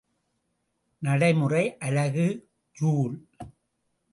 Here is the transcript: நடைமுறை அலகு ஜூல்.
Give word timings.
நடைமுறை 1.01 1.77
அலகு 1.79 2.27
ஜூல். 2.75 3.15